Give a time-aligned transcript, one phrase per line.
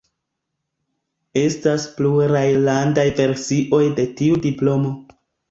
[1.41, 4.97] Estas pluraj landaj versioj de tiu diplomo.